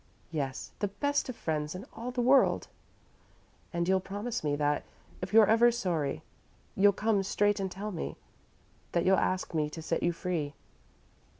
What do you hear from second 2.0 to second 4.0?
the world." "And you'll